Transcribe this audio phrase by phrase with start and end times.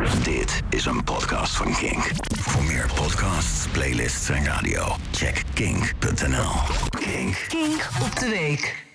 [0.00, 2.10] Dit is een podcast van Kink.
[2.38, 6.50] Voor meer podcasts, playlists en radio, check kink.nl.
[6.88, 7.46] Kink.
[7.48, 8.86] Kink op de week.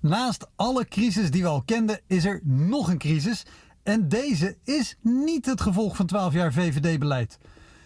[0.00, 3.42] Naast alle crisis die we al kenden, is er nog een crisis.
[3.82, 7.38] En deze is niet het gevolg van 12 jaar VVD-beleid.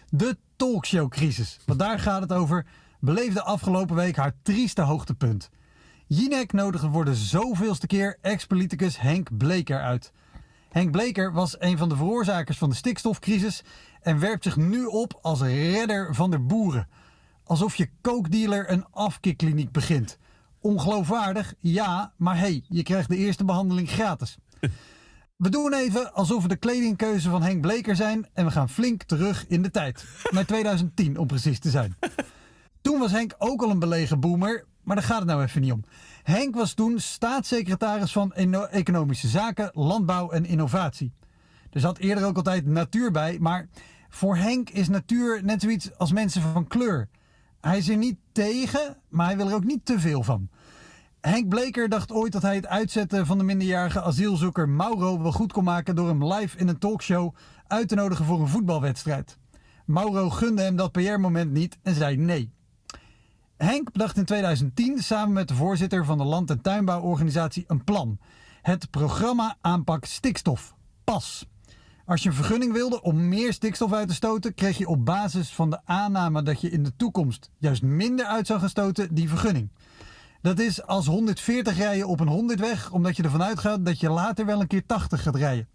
[0.08, 1.58] De talkshow-crisis.
[1.64, 2.66] Want daar gaat het over.
[3.00, 5.50] Beleefde afgelopen week haar trieste hoogtepunt.
[6.06, 10.12] Jinek nodigde voor de zoveelste keer ex-politicus Henk Bleker uit.
[10.76, 13.62] Henk Bleker was een van de veroorzakers van de stikstofcrisis
[14.00, 16.88] en werpt zich nu op als redder van de boeren.
[17.44, 20.18] Alsof je kookdealer een afkikkliniek begint.
[20.60, 24.36] Ongeloofwaardig, ja, maar hey, je krijgt de eerste behandeling gratis.
[25.36, 29.02] We doen even alsof we de kledingkeuze van Henk Bleker zijn en we gaan flink
[29.02, 30.04] terug in de tijd.
[30.30, 31.96] Naar 2010 om precies te zijn.
[32.82, 35.72] Toen was Henk ook al een belegen boomer, maar daar gaat het nou even niet
[35.72, 35.84] om.
[36.22, 41.12] Henk was toen staatssecretaris van Economische Zaken, Landbouw en Innovatie.
[41.70, 43.68] Er zat eerder ook altijd natuur bij, maar
[44.08, 47.08] voor Henk is natuur net zoiets als mensen van kleur.
[47.60, 50.48] Hij is er niet tegen, maar hij wil er ook niet te veel van.
[51.20, 55.52] Henk Bleker dacht ooit dat hij het uitzetten van de minderjarige asielzoeker Mauro wel goed
[55.52, 57.34] kon maken door hem live in een talkshow
[57.66, 59.38] uit te nodigen voor een voetbalwedstrijd.
[59.84, 62.55] Mauro gunde hem dat PR-moment niet en zei nee.
[63.56, 68.18] Henk bedacht in 2010 samen met de voorzitter van de Land- en Tuinbouworganisatie een plan.
[68.62, 70.74] Het programma aanpak stikstof.
[71.04, 71.46] PAS.
[72.04, 75.50] Als je een vergunning wilde om meer stikstof uit te stoten, kreeg je op basis
[75.50, 79.28] van de aanname dat je in de toekomst juist minder uit zou gaan stoten, die
[79.28, 79.70] vergunning.
[80.42, 84.10] Dat is als 140 rijden op een 100 weg, omdat je ervan uitgaat dat je
[84.10, 85.68] later wel een keer 80 gaat rijden.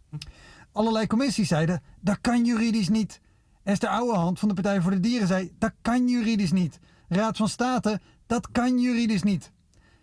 [0.72, 3.22] Allerlei commissies zeiden, dat kan juridisch niet.
[3.64, 6.80] Esther Ouwehand van de Partij voor de Dieren zei, dat kan juridisch niet.
[7.14, 9.52] Raad van State, dat kan juridisch niet.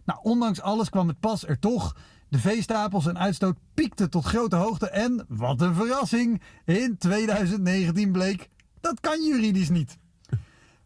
[0.04, 1.96] Nou, ondanks alles kwam het pas er toch.
[2.28, 8.48] De veestapels en uitstoot piekten tot grote hoogte en, wat een verrassing, in 2019 bleek,
[8.80, 9.98] dat kan juridisch niet.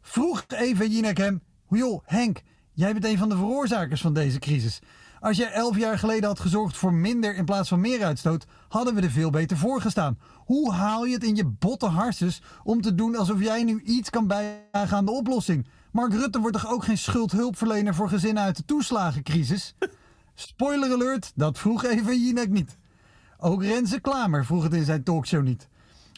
[0.00, 4.80] Vroeg even Jinek hem, joh Henk, jij bent een van de veroorzakers van deze crisis.
[5.20, 8.94] Als jij elf jaar geleden had gezorgd voor minder in plaats van meer uitstoot, hadden
[8.94, 10.18] we er veel beter voor gestaan.
[10.36, 14.10] Hoe haal je het in je botte harses om te doen alsof jij nu iets
[14.10, 15.66] kan bijdragen aan de oplossing?
[15.92, 19.74] Mark Rutte wordt toch ook geen schuldhulpverlener voor gezinnen uit de toeslagencrisis?
[20.34, 22.76] Spoiler alert, dat vroeg even Jinek niet.
[23.38, 25.68] Ook Renze Klamer vroeg het in zijn talkshow niet.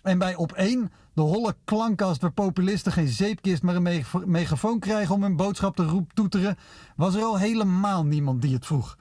[0.03, 4.79] En bij Op 1, de holle klankkast waar populisten geen zeepkist maar een mega- megafoon
[4.79, 6.57] krijgen om hun boodschap te roep toeteren,
[6.97, 8.99] was er al helemaal niemand die het vroeg.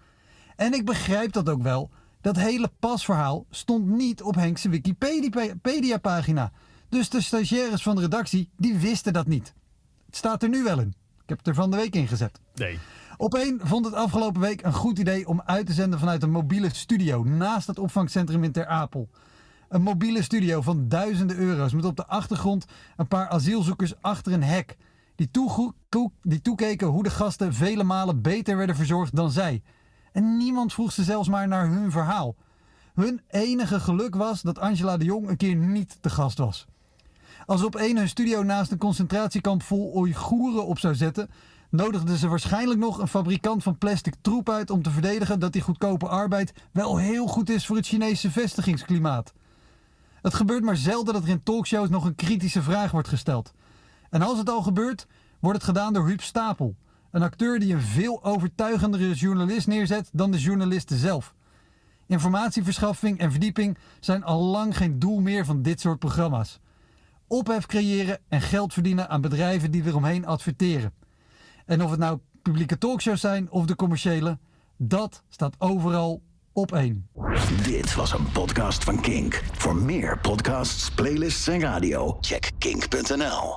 [0.56, 1.89] En ik begrijp dat ook wel.
[2.22, 6.51] Dat hele pasverhaal stond niet op Henk's Wikipedia-pagina.
[6.89, 9.53] Dus de stagiaires van de redactie, die wisten dat niet.
[10.13, 10.94] Het staat er nu wel in.
[11.22, 12.40] Ik heb het er van de week in gezet.
[12.56, 12.79] Nee.
[13.18, 16.31] Op één vond het afgelopen week een goed idee om uit te zenden vanuit een
[16.31, 19.09] mobiele studio naast het opvangcentrum in Ter Apel.
[19.69, 22.66] Een mobiele studio van duizenden euro's met op de achtergrond
[22.97, 24.78] een paar asielzoekers achter een hek.
[25.16, 25.29] Die,
[26.22, 29.62] die toekeken hoe de gasten vele malen beter werden verzorgd dan zij.
[30.12, 32.35] En niemand vroeg ze zelfs maar naar hun verhaal.
[32.94, 36.68] Hun enige geluk was dat Angela de Jong een keer niet te gast was.
[37.46, 41.30] Als op één hun studio naast een concentratiekamp vol Oeigoeren op zou zetten,
[41.70, 45.62] nodigden ze waarschijnlijk nog een fabrikant van plastic troep uit om te verdedigen dat die
[45.62, 49.34] goedkope arbeid wel heel goed is voor het Chinese vestigingsklimaat.
[50.22, 53.54] Het gebeurt maar zelden dat er in talkshows nog een kritische vraag wordt gesteld.
[54.10, 55.08] En als het al gebeurt,
[55.40, 56.75] wordt het gedaan door Huub Stapel,
[57.12, 61.34] een acteur die een veel overtuigendere journalist neerzet dan de journalisten zelf.
[62.08, 66.60] Informatieverschaffing en verdieping zijn al lang geen doel meer van dit soort programma's.
[67.33, 70.94] Ophef creëren en geld verdienen aan bedrijven die eromheen adverteren.
[71.66, 74.38] En of het nou publieke talkshows zijn of de commerciële,
[74.77, 76.21] dat staat overal
[76.51, 77.09] op één.
[77.63, 79.44] Dit was een podcast van Kink.
[79.51, 83.51] Voor meer podcasts, playlists en radio, check kink.nl.